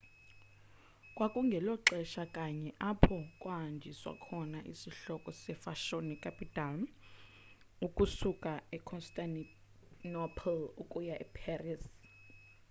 kwakungelo 1.15 1.73
xesha 1.87 2.23
kanye 2.35 2.69
apho 2.89 3.17
kwahanjiswa 3.41 4.11
khona 4.25 4.59
isihloko 4.71 5.29
sefashoni 5.41 6.15
capital 6.25 6.75
ukusuka 7.85 8.51
econstantinople 8.77 10.59
ukuya 10.81 11.15
eparis 11.25 11.81